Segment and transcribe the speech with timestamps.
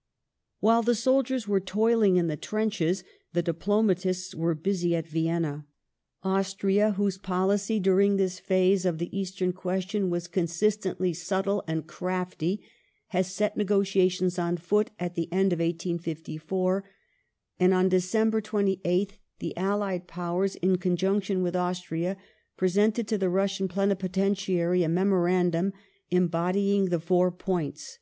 [0.00, 3.02] Peace ne While the soldiers were toiling in the b'enches,
[3.32, 5.66] the diplomatists at°v1enna ^^^^^"^^^^^ Vienna.
[6.22, 11.88] Austria, whose policy during this phase of The the Eastern question was consistently subtle and
[11.88, 12.62] crafty,
[13.08, 16.84] had set Points" negotiations on foot at the end of 1854,
[17.58, 22.16] and on December 28th the allied Powers, in conjunction with Austria,
[22.56, 25.72] presented to the Russian Plenipotentiary a Memorandum,
[26.12, 27.98] embodying the" Four Points".